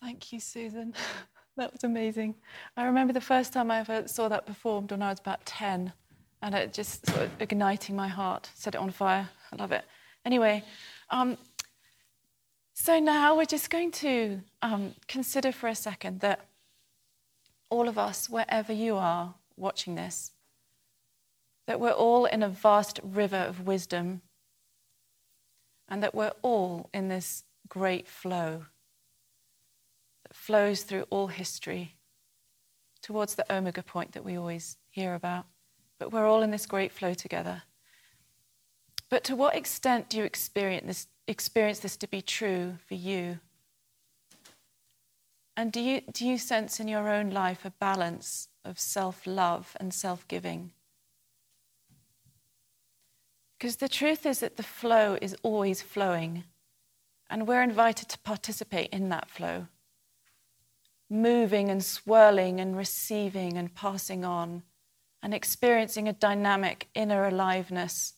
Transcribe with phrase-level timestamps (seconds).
[0.00, 0.94] Thank you, Susan.
[1.56, 2.34] that was amazing.
[2.76, 5.92] I remember the first time I ever saw that performed when I was about 10,
[6.42, 9.28] and it just sort of igniting my heart, set it on fire.
[9.52, 9.84] I love it.
[10.24, 10.62] Anyway,
[11.10, 11.38] um,
[12.74, 16.46] so now we're just going to um, consider for a second that
[17.70, 20.32] all of us, wherever you are watching this,
[21.66, 24.20] that we're all in a vast river of wisdom
[25.88, 28.66] and that we're all in this great flow
[30.34, 31.96] flows through all history
[33.02, 35.46] towards the omega point that we always hear about.
[35.98, 37.62] But we're all in this great flow together.
[39.08, 43.38] But to what extent do you experience this, experience this to be true for you?
[45.56, 49.76] And do you, do you sense in your own life a balance of self love
[49.80, 50.72] and self giving?
[53.56, 56.44] Because the truth is that the flow is always flowing,
[57.30, 59.68] and we're invited to participate in that flow,
[61.08, 64.62] moving and swirling and receiving and passing on,
[65.22, 68.14] and experiencing a dynamic inner aliveness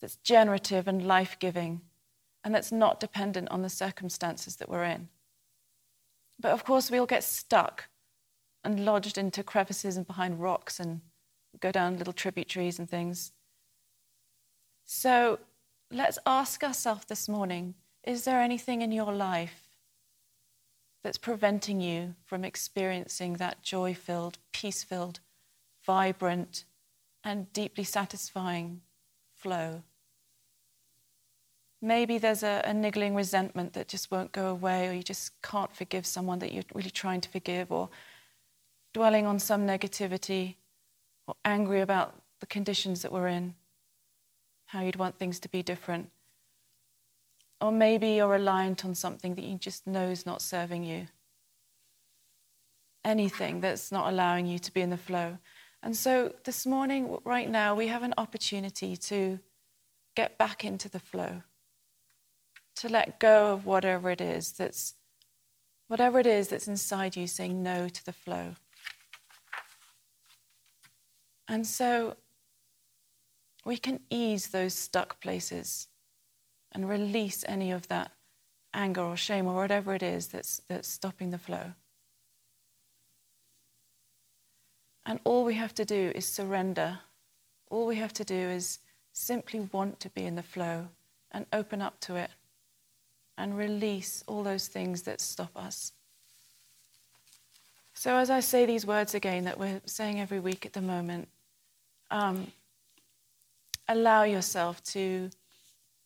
[0.00, 1.80] that's generative and life giving,
[2.44, 5.08] and that's not dependent on the circumstances that we're in.
[6.40, 7.88] But of course, we all get stuck
[8.64, 11.00] and lodged into crevices and behind rocks and
[11.60, 13.32] go down little tributaries and things.
[14.84, 15.38] So
[15.90, 19.61] let's ask ourselves this morning is there anything in your life
[21.02, 25.20] that's preventing you from experiencing that joy filled, peace filled,
[25.84, 26.64] vibrant,
[27.24, 28.82] and deeply satisfying
[29.34, 29.82] flow?
[31.80, 35.74] Maybe there's a, a, niggling resentment that just won't go away, or you just can't
[35.74, 37.88] forgive someone that you're really trying to forgive, or
[38.94, 40.54] dwelling on some negativity,
[41.26, 43.54] or angry about the conditions that we're in
[44.72, 46.10] how you'd want things to be different.
[47.62, 51.06] Or maybe you're reliant on something that you just know is not serving you.
[53.04, 55.38] Anything that's not allowing you to be in the flow.
[55.80, 59.38] And so this morning, right now, we have an opportunity to
[60.16, 61.42] get back into the flow,
[62.76, 64.94] to let go of whatever it is that's
[65.86, 68.56] whatever it is that's inside you saying no to the flow.
[71.46, 72.16] And so
[73.64, 75.86] we can ease those stuck places
[76.72, 78.12] and release any of that
[78.74, 81.72] anger or shame or whatever it is that's, that's stopping the flow.
[85.04, 86.98] And all we have to do is surrender.
[87.70, 88.78] All we have to do is
[89.12, 90.88] simply want to be in the flow
[91.32, 92.30] and open up to it
[93.36, 95.92] and release all those things that stop us.
[97.94, 101.28] So, as I say these words again that we're saying every week at the moment,
[102.10, 102.46] um,
[103.88, 105.30] allow yourself to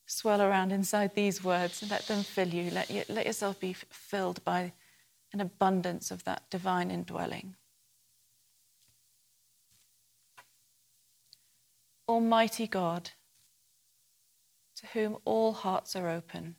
[0.06, 2.70] swirl around inside these words and let them fill you.
[2.70, 4.72] Let, you, let yourself be filled by
[5.32, 7.56] an abundance of that divine indwelling.
[12.08, 13.10] Almighty God,
[14.76, 16.54] to whom all hearts are open,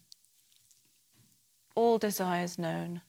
[1.74, 3.02] all desires known,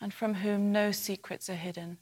[0.00, 1.98] and from whom no secrets are hidden.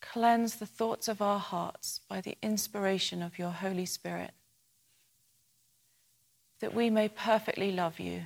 [0.00, 4.32] Cleanse the thoughts of our hearts by the inspiration of your Holy Spirit,
[6.64, 8.22] that we may perfectly love you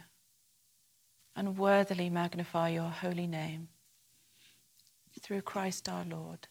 [1.35, 3.67] and worthily magnify your holy name.
[5.21, 6.47] Through Christ our Lord.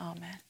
[0.00, 0.40] Amen.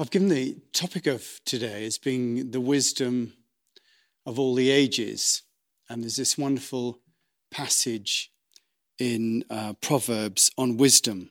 [0.00, 3.34] I've given the topic of today as being the wisdom
[4.26, 5.43] of all the ages.
[5.88, 7.00] And there's this wonderful
[7.50, 8.32] passage
[8.98, 11.30] in uh, Proverbs on wisdom.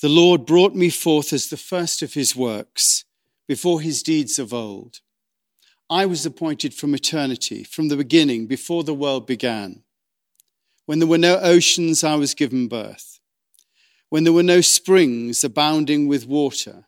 [0.00, 3.04] The Lord brought me forth as the first of his works,
[3.46, 5.00] before his deeds of old.
[5.90, 9.82] I was appointed from eternity, from the beginning, before the world began.
[10.86, 13.12] When there were no oceans, I was given birth
[14.12, 16.84] when there were no springs abounding with water,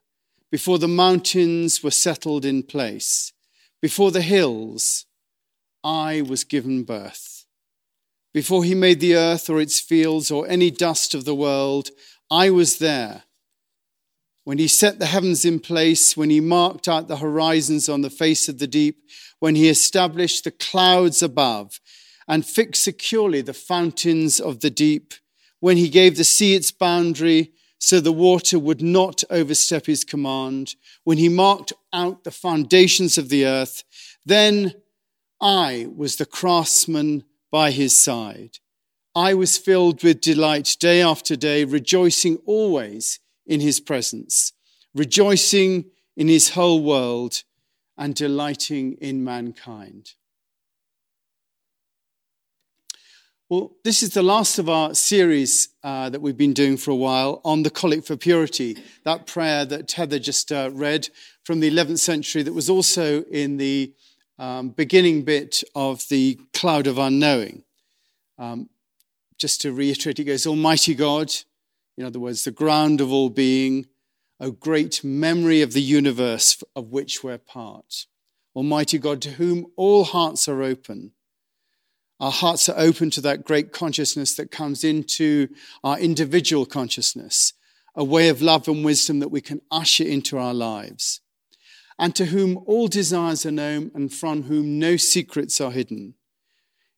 [0.51, 3.33] before the mountains were settled in place,
[3.85, 5.05] before the hills,
[5.85, 7.45] I was given birth.
[8.33, 11.91] Before he made the earth or its fields or any dust of the world,
[12.31, 13.25] I was there.
[14.45, 18.09] When he set the heavens in place, when he marked out the horizons on the
[18.09, 19.03] face of the deep,
[19.39, 21.79] when he established the clouds above
[22.27, 25.13] and fixed securely the fountains of the deep,
[25.61, 27.53] when he gave the sea its boundary
[27.85, 33.29] so the water would not overstep his command, when he marked out the foundations of
[33.29, 33.85] the earth,
[34.25, 34.73] then
[35.39, 38.57] I was the craftsman by his side.
[39.15, 44.55] I was filled with delight day after day, rejoicing always in his presence,
[44.95, 45.85] rejoicing
[46.17, 47.43] in his whole world,
[47.99, 50.15] and delighting in mankind.
[53.55, 56.97] Well, this is the last of our series uh, that we've been doing for a
[56.97, 61.09] while on the Collect for Purity, that prayer that Heather just uh, read
[61.45, 63.93] from the 11th century that was also in the
[64.41, 67.63] um, beginning bit of the Cloud of Unknowing.
[68.39, 68.71] Um,
[69.39, 71.33] just to reiterate, it goes, Almighty God,
[71.97, 73.87] in other words, the ground of all being,
[74.41, 78.07] O great memory of the universe of which we're part.
[78.57, 81.13] Almighty God, to whom all hearts are open.
[82.21, 85.49] Our hearts are open to that great consciousness that comes into
[85.83, 87.53] our individual consciousness,
[87.95, 91.21] a way of love and wisdom that we can usher into our lives
[91.99, 96.15] and to whom all desires are known and from whom no secrets are hidden.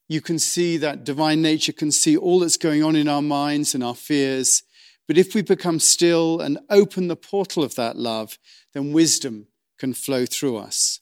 [0.09, 3.75] You can see that divine nature can see all that's going on in our minds
[3.75, 4.63] and our fears.
[5.07, 8.39] But if we become still and open the portal of that love,
[8.73, 9.49] then wisdom
[9.79, 11.01] can flow through us.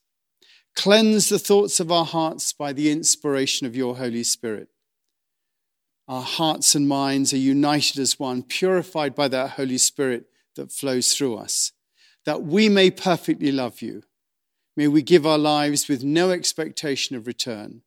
[0.77, 4.69] Cleanse the thoughts of our hearts by the inspiration of your Holy Spirit.
[6.09, 10.27] Our hearts and minds are united as one, purified by that Holy Spirit
[10.57, 11.73] that flows through us
[12.25, 14.03] that we may perfectly love you.
[14.77, 17.83] May we give our lives with no expectation of return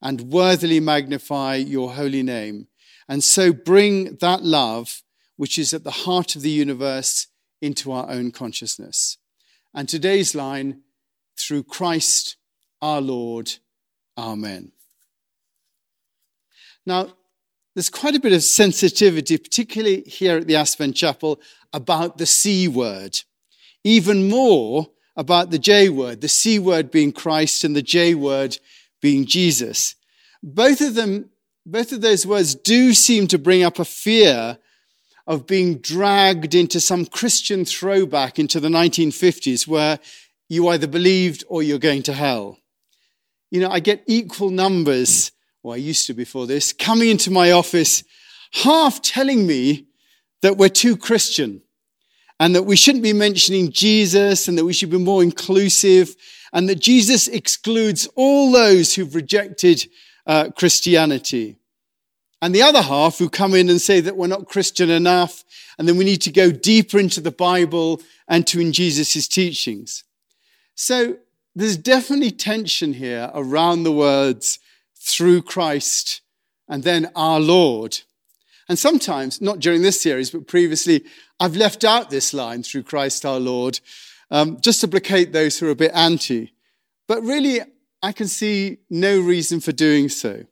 [0.00, 2.68] and worthily magnify your holy name,
[3.08, 5.02] and so bring that love
[5.36, 7.26] which is at the heart of the universe
[7.60, 9.18] into our own consciousness.
[9.74, 10.82] And today's line,
[11.38, 12.36] through Christ
[12.82, 13.52] our Lord,
[14.16, 14.72] Amen.
[16.84, 17.08] Now,
[17.74, 21.40] there's quite a bit of sensitivity, particularly here at the Aspen Chapel,
[21.72, 23.20] about the C word
[23.84, 28.58] even more about the J word, the C word being Christ and the J word
[29.00, 29.94] being Jesus.
[30.42, 31.30] Both of them,
[31.66, 34.58] both of those words do seem to bring up a fear
[35.26, 39.98] of being dragged into some Christian throwback into the 1950s where
[40.48, 42.58] you either believed or you're going to hell.
[43.50, 47.52] You know, I get equal numbers, or I used to before this, coming into my
[47.52, 48.04] office,
[48.52, 49.86] half telling me
[50.42, 51.62] that we're too Christian
[52.40, 56.14] and that we shouldn't be mentioning Jesus and that we should be more inclusive
[56.52, 59.86] and that Jesus excludes all those who've rejected
[60.26, 61.56] uh, Christianity.
[62.40, 65.44] And the other half who come in and say that we're not Christian enough
[65.78, 70.04] and then we need to go deeper into the Bible and to in Jesus' teachings.
[70.80, 71.16] So
[71.56, 74.60] there's definitely tension here around the words
[74.94, 76.20] through Christ
[76.68, 77.98] and then our Lord.
[78.68, 81.04] And sometimes, not during this series, but previously,
[81.40, 83.80] I've left out this line through Christ our Lord,
[84.30, 86.52] um, just to placate those who are a bit anti.
[87.08, 87.60] But really,
[88.00, 90.44] I can see no reason for doing so.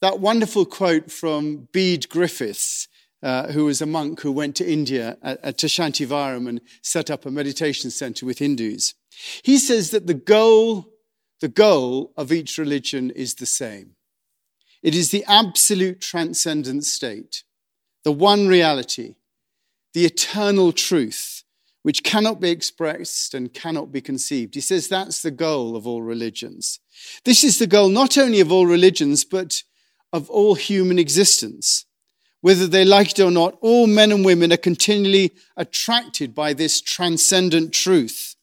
[0.00, 2.86] That wonderful quote from Bede Griffiths,
[3.20, 5.78] uh, who was a monk who went to India, at, at
[6.46, 8.94] and set up a meditation center with Hindus.
[9.42, 10.88] He says that the goal,
[11.40, 13.96] the goal of each religion is the same.
[14.82, 17.42] It is the absolute transcendent state,
[18.04, 19.16] the one reality,
[19.92, 21.42] the eternal truth,
[21.82, 24.54] which cannot be expressed and cannot be conceived.
[24.54, 26.80] He says that's the goal of all religions.
[27.24, 29.62] This is the goal not only of all religions, but
[30.12, 31.86] of all human existence.
[32.40, 36.80] Whether they like it or not, all men and women are continually attracted by this
[36.80, 38.36] transcendent truth.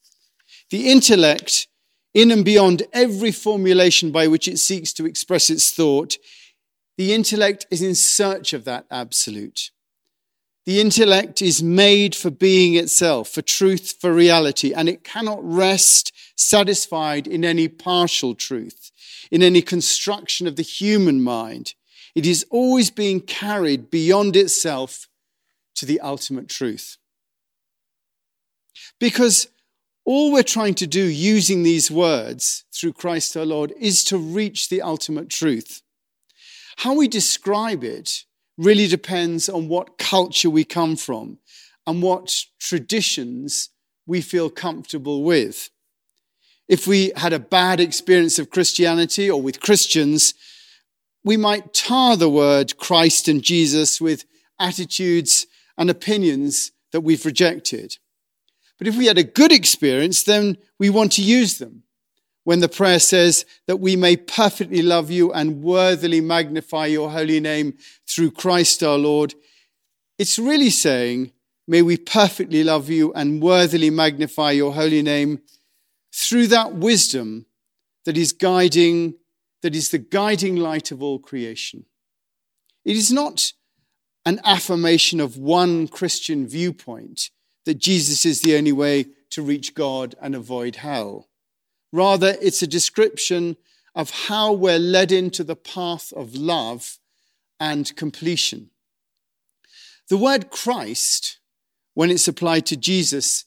[0.71, 1.67] The intellect
[2.13, 6.17] in and beyond every formulation by which it seeks to express its thought,
[6.97, 9.71] the intellect is in search of that absolute.
[10.65, 16.11] The intellect is made for being itself, for truth, for reality, and it cannot rest
[16.35, 18.91] satisfied in any partial truth,
[19.29, 21.75] in any construction of the human mind.
[22.15, 25.07] It is always being carried beyond itself
[25.75, 26.97] to the ultimate truth.
[28.99, 29.49] Because
[30.05, 34.69] all we're trying to do using these words through Christ our Lord is to reach
[34.69, 35.81] the ultimate truth.
[36.77, 38.23] How we describe it
[38.57, 41.39] really depends on what culture we come from
[41.87, 43.69] and what traditions
[44.05, 45.69] we feel comfortable with.
[46.67, 50.35] If we had a bad experience of Christianity or with Christians,
[51.23, 54.25] we might tar the word Christ and Jesus with
[54.59, 55.47] attitudes
[55.77, 57.97] and opinions that we've rejected.
[58.77, 61.83] But if we had a good experience, then we want to use them.
[62.43, 67.39] When the prayer says that we may perfectly love you and worthily magnify your holy
[67.39, 67.77] name
[68.07, 69.33] through Christ our Lord,
[70.19, 71.31] it's really saying,
[71.67, 75.41] may we perfectly love you and worthily magnify your holy name
[76.13, 77.47] through that wisdom
[78.05, 79.15] that is guiding,
[79.63, 81.85] that is the guiding light of all creation.
[82.83, 83.53] It is not
[84.25, 87.31] an affirmation of one Christian viewpoint
[87.65, 91.27] that Jesus is the only way to reach God and avoid hell.
[91.91, 93.57] Rather, it's a description
[93.93, 96.99] of how we're led into the path of love
[97.59, 98.69] and completion.
[100.09, 101.39] The word Christ,
[101.93, 103.45] when it's applied to Jesus,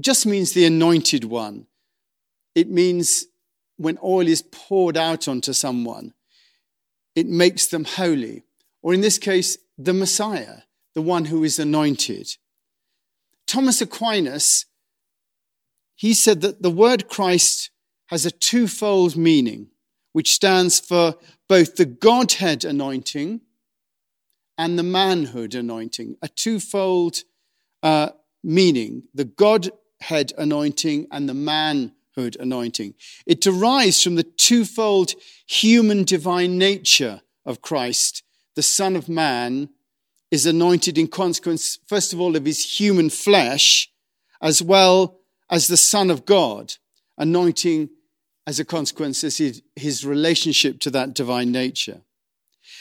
[0.00, 1.66] just means the anointed one.
[2.54, 3.26] It means
[3.76, 6.14] when oil is poured out onto someone,
[7.14, 8.44] it makes them holy.
[8.82, 10.62] Or in this case, the Messiah,
[10.94, 12.36] the one who is anointed.
[13.48, 14.66] Thomas Aquinas,
[15.96, 17.70] he said that the word Christ
[18.06, 19.68] has a twofold meaning,
[20.12, 21.16] which stands for
[21.48, 23.40] both the Godhead anointing
[24.58, 27.22] and the manhood anointing, a twofold
[27.82, 28.10] uh,
[28.44, 32.94] meaning the Godhead anointing and the manhood anointing.
[33.26, 35.14] It derives from the twofold
[35.46, 38.22] human divine nature of Christ.
[38.56, 39.70] The Son of Man
[40.30, 43.90] is anointed in consequence, first of all, of his human flesh,
[44.42, 45.20] as well
[45.50, 46.74] as the Son of God,
[47.16, 47.88] anointing
[48.46, 52.02] as a consequence of his, relationship to that divine nature.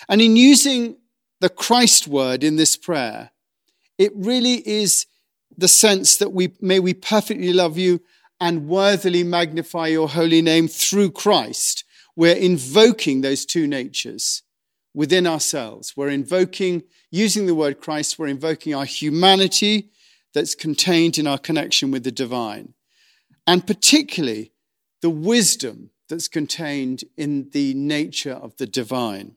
[0.08, 0.98] And in using
[1.40, 3.32] the Christ word in this prayer,
[3.98, 5.06] it really is
[5.58, 8.02] the sense that we may we perfectly love you
[8.40, 11.84] and worthily magnify your holy name through Christ.
[12.16, 14.44] We're invoking those two natures
[14.98, 15.96] within ourselves.
[15.96, 19.92] We're invoking, using the word Christ, we're invoking our humanity
[20.34, 22.74] that's contained in our connection with the divine.
[23.46, 24.54] And particularly
[25.04, 29.36] the wisdom that's contained in the nature of the divine.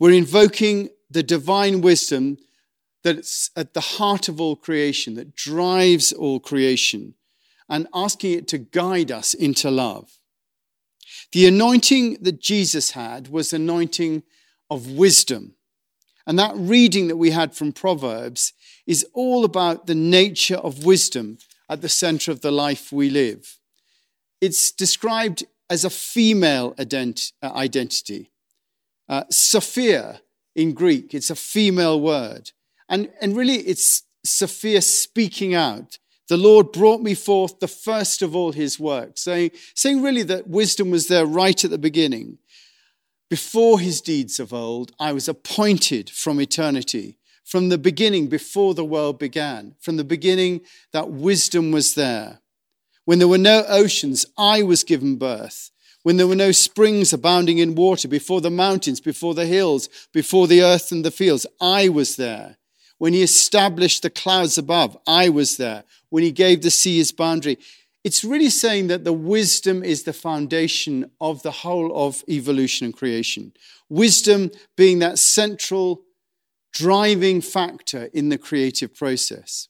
[0.00, 2.38] We're invoking the divine wisdom
[3.04, 7.14] that's at the heart of all creation, that drives all creation,
[7.68, 10.18] and asking it to guide us into love.
[11.30, 14.24] The anointing that Jesus had was anointing
[14.72, 15.54] of wisdom.
[16.26, 18.52] And that reading that we had from Proverbs
[18.86, 21.38] is all about the nature of wisdom
[21.68, 23.58] at the center of the life we live.
[24.40, 28.30] It's described as a female ident- uh, identity.
[29.08, 30.20] Uh, Sophia
[30.54, 32.52] in Greek, it's a female word.
[32.88, 35.98] And, and really, it's Sophia speaking out.
[36.28, 40.48] The Lord brought me forth the first of all his works, saying, saying really that
[40.48, 42.38] wisdom was there right at the beginning.
[43.32, 47.16] Before his deeds of old, I was appointed from eternity.
[47.46, 50.60] From the beginning, before the world began, from the beginning,
[50.92, 52.40] that wisdom was there.
[53.06, 55.70] When there were no oceans, I was given birth.
[56.02, 60.46] When there were no springs abounding in water, before the mountains, before the hills, before
[60.46, 62.58] the earth and the fields, I was there.
[62.98, 65.84] When he established the clouds above, I was there.
[66.10, 67.58] When he gave the sea his boundary.
[68.04, 72.94] It's really saying that the wisdom is the foundation of the whole of evolution and
[72.94, 73.52] creation.
[73.88, 76.02] Wisdom being that central
[76.72, 79.68] driving factor in the creative process.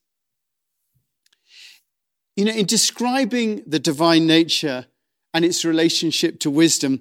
[2.36, 4.86] You know, in describing the divine nature
[5.34, 7.00] and its relationship to wisdom,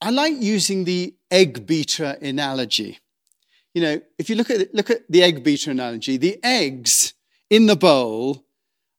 [0.00, 2.98] I like using the egg beater analogy.
[3.74, 7.14] You know, if you look at, look at the egg beater analogy, the eggs
[7.48, 8.47] in the bowl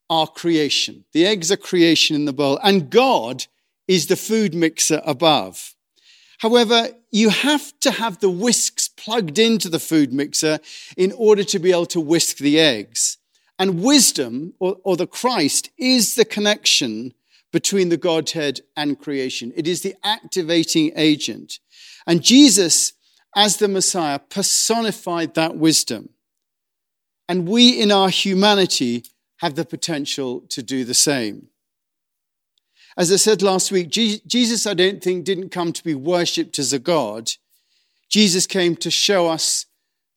[0.09, 1.05] are creation.
[1.13, 3.45] The eggs are creation in the bowl, and God
[3.87, 5.75] is the food mixer above.
[6.39, 10.59] However, you have to have the whisks plugged into the food mixer
[10.95, 13.17] in order to be able to whisk the eggs.
[13.57, 17.13] And wisdom, or, or the Christ, is the connection
[17.51, 19.51] between the Godhead and creation.
[19.55, 21.59] It is the activating agent.
[22.07, 22.93] And Jesus,
[23.35, 26.09] as the Messiah, personified that wisdom.
[27.27, 29.03] And we in our humanity
[29.39, 31.47] have the potential to do the same.
[32.97, 36.73] As I said last week, Jesus, I don't think, didn't come to be worshipped as
[36.73, 37.31] a God.
[38.09, 39.65] Jesus came to show us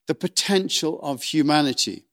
[0.09, 2.07] the potential of humanity.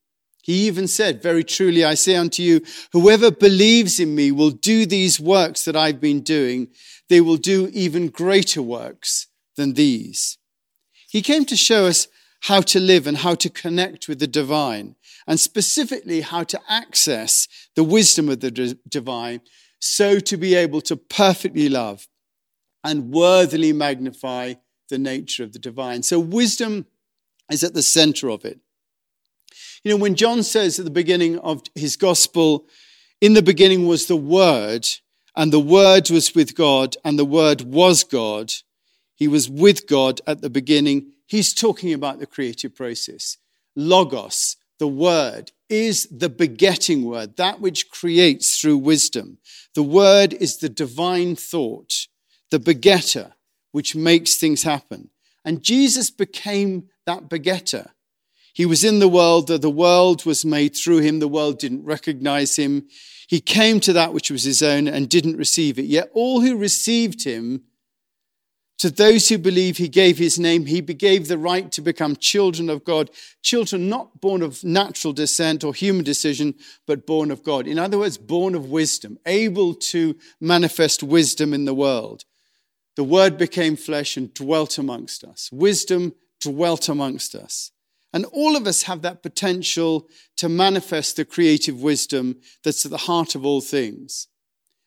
[0.44, 2.62] He even said, Very truly, I say unto you,
[2.92, 6.70] whoever believes in me will do these works that I've been doing.
[7.08, 10.38] They will do even greater works than these.
[11.10, 12.08] He came to show us
[12.42, 14.96] how to live and how to connect with the divine,
[15.30, 19.40] and specifically how to access the wisdom of the divine
[19.80, 22.08] so to be able to perfectly love
[22.84, 24.56] and worthily magnify
[24.90, 26.04] the nature of the divine.
[26.04, 26.88] So, wisdom
[27.50, 28.60] is at the center of it.
[29.84, 32.66] You know, when John says at the beginning of his gospel,
[33.22, 34.88] in the beginning was the Word,
[35.36, 38.52] and the Word was with God, and the Word was God.
[39.16, 41.12] He was with God at the beginning.
[41.28, 43.38] He's talking about the creative process.
[43.76, 49.38] Logos, the word, is the begetting word, that which creates through wisdom.
[49.76, 52.08] The word is the divine thought,
[52.50, 53.34] the begetter,
[53.72, 55.10] which makes things happen.
[55.46, 57.92] And Jesus became that begetter.
[58.54, 61.20] He was in the world, that the world was made through him.
[61.20, 62.88] The world didn't recognize him.
[63.28, 65.86] He came to that which was his own and didn't receive it.
[65.86, 67.64] Yet all who received him,
[68.80, 72.70] to those who believe he gave his name, he gave the right to become children
[72.70, 73.10] of God,
[73.42, 76.56] children not born of natural descent or human decision,
[76.88, 77.68] but born of God.
[77.68, 82.24] In other words, born of wisdom, able to manifest wisdom in the world.
[82.96, 85.50] The word became flesh and dwelt amongst us.
[85.52, 87.72] Wisdom dwelt amongst us.
[88.14, 90.08] And all of us have that potential
[90.38, 94.28] to manifest the creative wisdom that's at the heart of all things.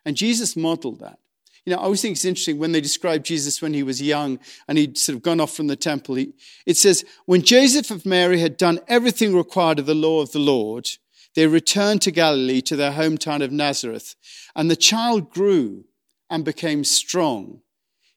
[0.04, 1.18] And Jesus modeled that.
[1.64, 4.40] You know, I always think it's interesting when they describe Jesus when he was young
[4.66, 6.16] and he'd sort of gone off from the temple.
[6.16, 6.32] He,
[6.66, 10.40] it says, when Joseph of Mary had done everything required of the law of the
[10.40, 10.88] Lord,
[11.34, 14.16] they returned to Galilee to their hometown of Nazareth.
[14.56, 15.84] And the child grew
[16.28, 17.62] and became strong.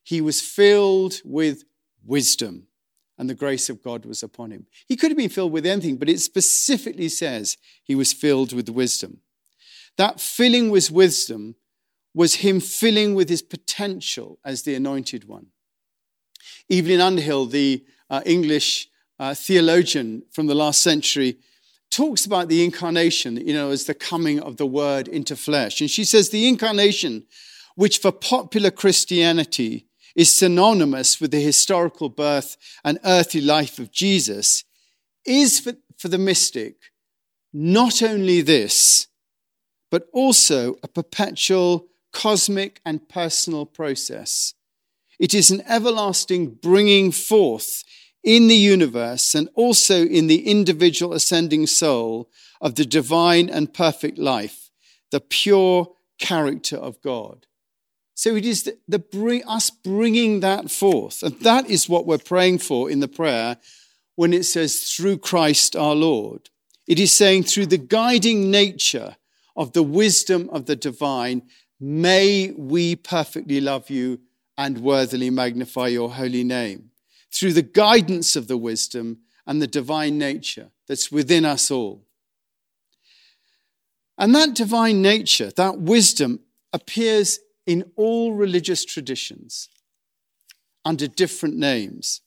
[0.02, 1.64] He was filled with
[2.04, 2.66] wisdom
[3.18, 4.66] and the grace of God was upon him.
[4.86, 8.68] He could have been filled with anything, but it specifically says he was filled with
[8.68, 9.20] wisdom.
[9.96, 11.54] That filling with wisdom
[12.16, 15.48] was him filling with his potential as the anointed one.
[16.70, 21.36] Evelyn Underhill, the uh, English uh, theologian from the last century,
[21.90, 25.82] talks about the incarnation, you know, as the coming of the word into flesh.
[25.82, 27.26] And she says the incarnation,
[27.74, 34.64] which for popular Christianity is synonymous with the historical birth and earthly life of Jesus,
[35.26, 36.76] is for, for the mystic
[37.52, 39.06] not only this,
[39.90, 44.54] but also a perpetual cosmic and personal process.
[45.18, 47.84] It is an everlasting bringing forth
[48.24, 54.16] in the universe and also in the individual ascending soul of the divine and perfect
[54.16, 54.70] life,
[55.10, 57.46] the pure character of God.
[58.14, 61.22] So it is the, the bring, us bringing that forth.
[61.22, 63.58] And that is what we're praying for in the prayer
[64.14, 66.48] when it says, through Christ our Lord.
[66.88, 69.16] It is saying, through the guiding nature
[69.54, 71.42] of the wisdom of the divine,
[71.78, 74.20] May we perfectly love you
[74.56, 76.90] and worthily magnify your holy name.
[77.30, 82.06] Through the guidance of the wisdom and the divine nature that's within us all.
[84.18, 86.40] And that divine nature, that wisdom,
[86.72, 89.68] appears in all religious traditions
[90.84, 92.22] under different names.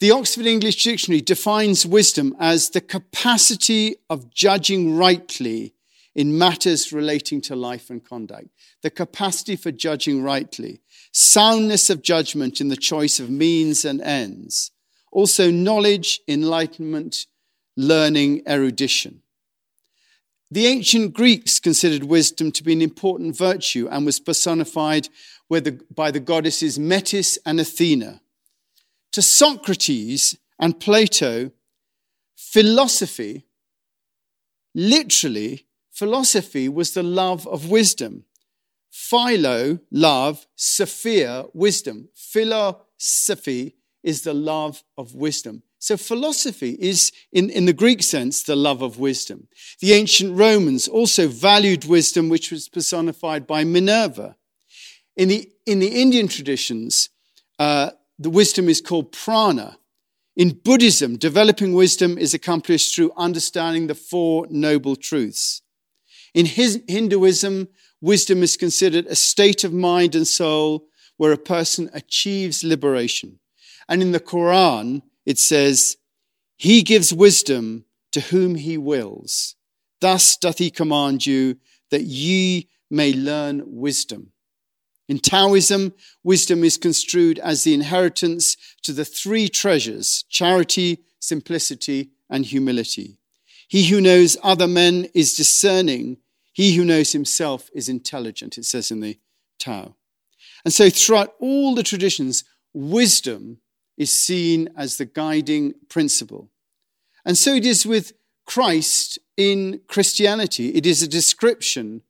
[0.00, 5.74] The Oxford English Dictionary defines wisdom as the capacity of judging rightly
[6.14, 8.48] in matters relating to life and conduct,
[8.82, 10.80] the capacity for judging rightly,
[11.12, 14.70] soundness of judgment in the choice of means and ends,
[15.10, 17.26] also knowledge, enlightenment,
[17.76, 19.22] learning, erudition.
[20.50, 25.08] The ancient Greeks considered wisdom to be an important virtue and was personified
[25.48, 25.60] by
[26.10, 28.20] the goddesses Metis and Athena.
[29.12, 31.52] To Socrates and Plato,
[32.36, 33.46] philosophy
[34.74, 35.66] literally
[36.02, 38.24] philosophy was the love of wisdom.
[38.90, 42.08] Philo, love, Sophia, wisdom.
[42.12, 45.62] Philosophy is the love of wisdom.
[45.78, 49.46] So philosophy is, in, in the Greek sense, the love of wisdom.
[49.78, 54.34] The ancient Romans also valued wisdom, which was personified by Minerva.
[55.14, 57.10] In the, in the Indian traditions,
[57.60, 59.78] uh, the wisdom is called prana.
[60.34, 65.62] In Buddhism, developing wisdom is accomplished through understanding the Four Noble Truths.
[66.34, 67.68] In Hinduism,
[68.00, 73.38] wisdom is considered a state of mind and soul where a person achieves liberation.
[73.88, 75.96] And in the Quran, it says,
[76.56, 79.56] He gives wisdom to whom He wills.
[80.00, 81.58] Thus doth He command you
[81.90, 84.32] that ye may learn wisdom.
[85.08, 85.92] In Taoism,
[86.22, 93.18] wisdom is construed as the inheritance to the three treasures charity, simplicity, and humility.
[93.68, 96.18] He who knows other men is discerning.
[96.52, 99.18] He who knows himself is intelligent, it says in the
[99.58, 99.96] Tao.
[100.64, 103.58] And so throughout all the traditions, wisdom
[103.96, 106.50] is seen as the guiding principle.
[107.24, 108.12] And so it is with
[108.46, 110.74] Christ in Christianity.
[110.74, 112.02] It is a description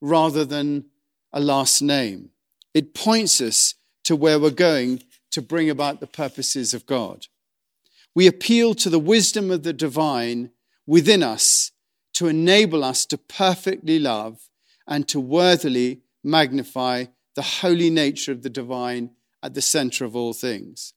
[0.00, 0.86] rather than
[1.32, 2.30] a last name.
[2.74, 7.26] It points us to where we're going to bring about the purposes of God.
[8.14, 10.50] We appeal to the wisdom of the divine
[10.86, 11.72] within us
[12.16, 14.48] to enable us to perfectly love
[14.86, 19.10] and to worthily magnify the holy nature of the divine
[19.42, 20.94] at the center of all things.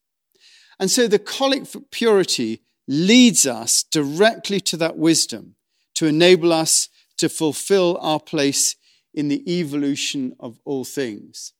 [0.79, 5.55] And so the collect for purity leads us directly to that wisdom
[5.95, 8.77] to enable us to fulfill our place
[9.13, 11.51] in the evolution of all things.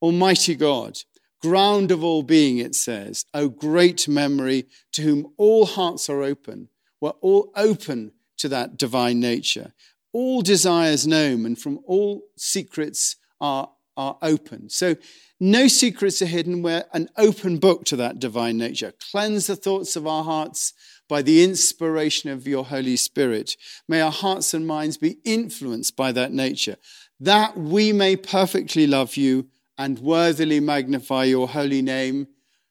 [0.00, 0.96] Almighty God,
[1.42, 6.70] ground of all being, it says, O great memory to whom all hearts are open.
[7.02, 9.72] We're all open to that divine nature.
[10.12, 14.70] All desires known and from all secrets are, are open.
[14.70, 14.96] So
[15.40, 16.62] no secrets are hidden.
[16.62, 18.92] We're an open book to that divine nature.
[19.10, 20.72] Cleanse the thoughts of our hearts
[21.08, 23.56] by the inspiration of your Holy Spirit.
[23.88, 26.76] May our hearts and minds be influenced by that nature,
[27.20, 32.28] that we may perfectly love you and worthily magnify your holy name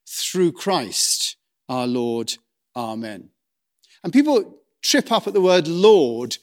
[0.07, 1.35] through Christ
[1.69, 2.33] our Lord.
[2.75, 3.29] Amen.
[4.03, 6.37] And people trip up at the word Lord,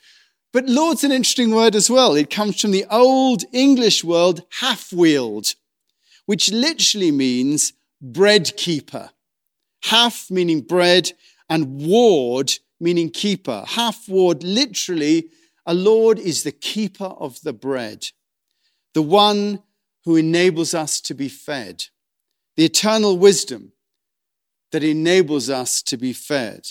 [0.53, 2.15] but Lord's an interesting word as well.
[2.15, 5.55] It comes from the old English word half wheeled,
[6.27, 9.11] which literally means bread keeper.
[9.85, 11.13] Half meaning bread
[11.49, 13.65] and ward meaning keeper.
[13.67, 15.31] Half ward literally,
[15.67, 18.09] a Lord is the keeper of the bread,
[18.95, 19.63] the one
[20.05, 21.85] who enables us to be fed,
[22.57, 23.73] the eternal wisdom
[24.73, 26.67] that enables us to be fed.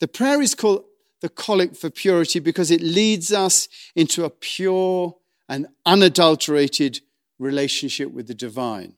[0.00, 0.84] The prayer is called
[1.20, 5.16] the collect for purity because it leads us into a pure
[5.48, 7.00] and unadulterated
[7.38, 8.94] relationship with the divine.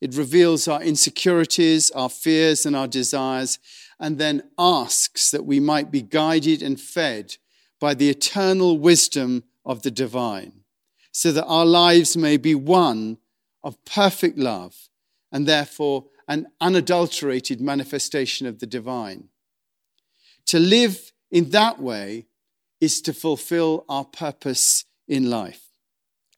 [0.00, 3.58] It reveals our insecurities, our fears, and our desires,
[4.00, 7.36] and then asks that we might be guided and fed
[7.80, 10.52] by the eternal wisdom of the divine
[11.12, 13.18] so that our lives may be one
[13.62, 14.88] of perfect love
[15.30, 19.28] and therefore an unadulterated manifestation of the divine.
[20.46, 22.26] To live in that way
[22.80, 25.68] is to fulfill our purpose in life.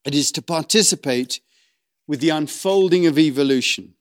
[0.05, 1.41] It is to participate
[2.07, 3.95] with the unfolding of evolution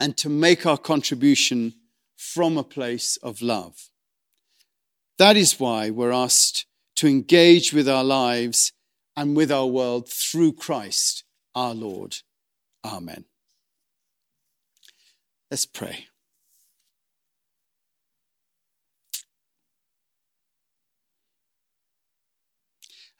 [0.00, 1.74] and to make our contribution
[2.16, 3.90] from a place of love.
[5.18, 6.66] That is why we're asked
[6.96, 8.72] to engage with our lives
[9.16, 12.16] and with our world through Christ our Lord.
[12.84, 13.24] Amen.
[15.50, 16.06] Let's pray.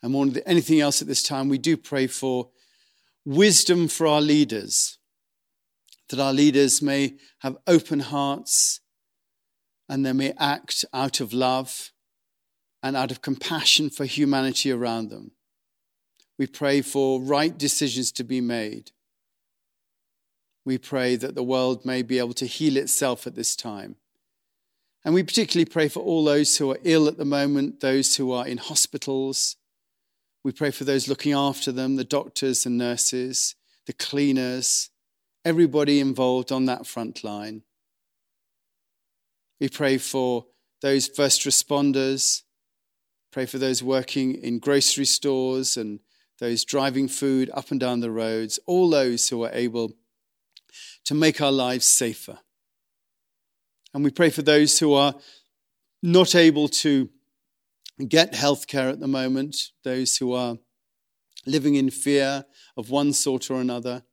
[0.01, 2.49] And more than anything else at this time, we do pray for
[3.25, 4.97] wisdom for our leaders,
[6.09, 8.79] that our leaders may have open hearts
[9.87, 11.91] and they may act out of love
[12.81, 15.31] and out of compassion for humanity around them.
[16.39, 18.91] We pray for right decisions to be made.
[20.65, 23.97] We pray that the world may be able to heal itself at this time.
[25.03, 28.31] And we particularly pray for all those who are ill at the moment, those who
[28.31, 29.57] are in hospitals.
[30.43, 34.89] We pray for those looking after them, the doctors and nurses, the cleaners,
[35.45, 37.61] everybody involved on that front line.
[39.59, 40.47] We pray for
[40.81, 42.41] those first responders,
[43.31, 45.99] pray for those working in grocery stores and
[46.39, 49.93] those driving food up and down the roads, all those who are able
[51.05, 52.39] to make our lives safer.
[53.93, 55.13] And we pray for those who are
[56.01, 57.09] not able to
[58.09, 60.57] get healthcare at the moment, those who are
[61.45, 62.45] living in fear
[62.77, 64.03] of one sort or another,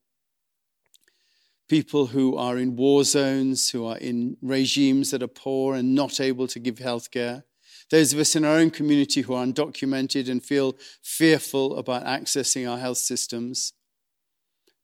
[1.69, 6.21] people who are in war zones, who are in regimes that are poor and not
[6.21, 7.43] able to give healthcare,
[7.91, 12.71] those of us in our own community who are undocumented and feel fearful about accessing
[12.71, 13.73] our health systems.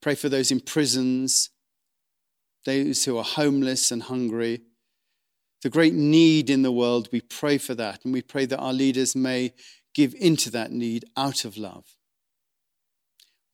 [0.01, 1.51] Pray for those in prisons,
[2.64, 4.62] those who are homeless and hungry.
[5.64, 8.74] The great need in the world, we pray for that, and we pray that our
[8.74, 9.55] leaders may
[9.94, 11.87] give into that need out of love.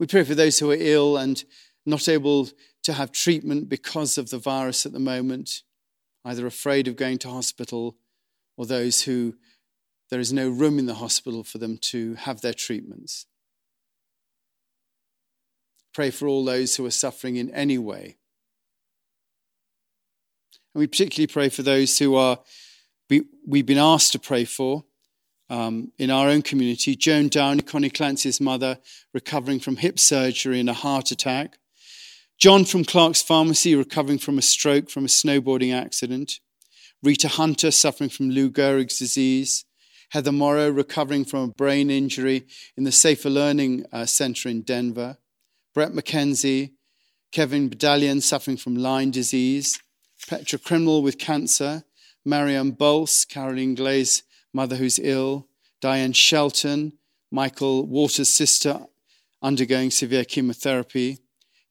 [0.00, 1.44] We pray for those who are ill and
[1.86, 2.48] not able
[2.82, 5.62] to have treatment because of the virus at the moment,
[6.24, 7.96] either afraid of going to hospital
[8.56, 9.36] or those who
[10.10, 13.26] there is no room in the hospital for them to have their treatments.
[15.94, 18.16] Pray for all those who are suffering in any way.
[20.74, 22.38] And we particularly pray for those who are
[23.08, 24.84] we, we've been asked to pray for
[25.50, 26.94] um, in our own community.
[26.94, 28.78] Joan Downey, Connie Clancy's mother,
[29.12, 31.58] recovering from hip surgery and a heart attack.
[32.38, 36.38] John from Clark's Pharmacy, recovering from a stroke from a snowboarding accident.
[37.02, 39.64] Rita Hunter suffering from Lou Gehrig's disease,
[40.10, 45.18] Heather Morrow recovering from a brain injury in the Safer Learning uh, Center in Denver,
[45.74, 46.72] Brett McKenzie,
[47.32, 49.80] Kevin Bedallion suffering from Lyme disease,
[50.28, 51.84] Petra Criminal with cancer,
[52.24, 55.48] Marianne Bolse, Caroline Glaze, mother who's ill,
[55.80, 56.92] Diane Shelton,
[57.30, 58.86] Michael Waters' sister
[59.42, 61.18] undergoing severe chemotherapy,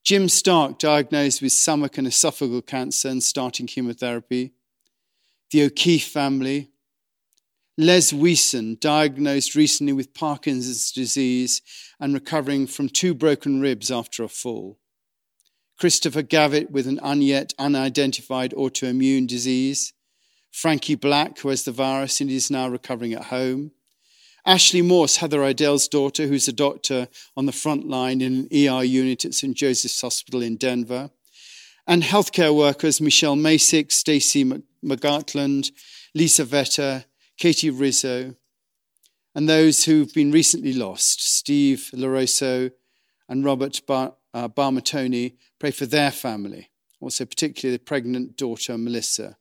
[0.03, 4.53] Jim Stark diagnosed with stomach and esophageal cancer and starting chemotherapy,
[5.51, 6.71] the O'Keefe family,
[7.77, 11.61] Les Weeson, diagnosed recently with Parkinson's disease
[11.99, 14.79] and recovering from two broken ribs after a fall.
[15.79, 19.93] Christopher Gavitt with an unyet unidentified autoimmune disease.
[20.51, 23.71] Frankie Black, who has the virus and is now recovering at home.
[24.45, 28.83] Ashley Morse, Heather Idell's daughter, who's a doctor on the front line in an ER
[28.83, 29.55] unit at St.
[29.55, 31.11] Joseph's Hospital in Denver.
[31.87, 34.43] And healthcare workers Michelle Masick, Stacey
[34.83, 35.71] McGartland,
[36.13, 37.05] Lisa Vetter,
[37.37, 38.35] Katie Rizzo,
[39.33, 42.71] and those who've been recently lost, Steve LaRosso
[43.29, 49.37] and Robert Bar- uh, Barmatoni, pray for their family, also particularly the pregnant daughter Melissa.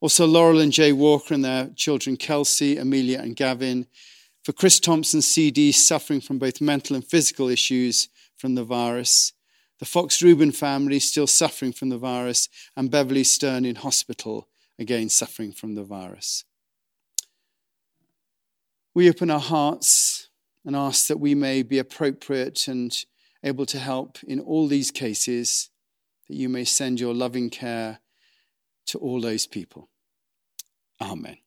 [0.00, 3.86] Also, Laurel and Jay Walker and their children Kelsey, Amelia, and Gavin.
[4.42, 9.34] For Chris Thompson, CD, suffering from both mental and physical issues from the virus.
[9.78, 15.10] The Fox Rubin family still suffering from the virus, and Beverly Stern in hospital, again
[15.10, 16.44] suffering from the virus.
[18.94, 20.28] We open our hearts
[20.64, 22.92] and ask that we may be appropriate and
[23.42, 25.70] able to help in all these cases,
[26.28, 28.00] that you may send your loving care
[28.86, 29.88] to all those people.
[31.00, 31.38] Amen.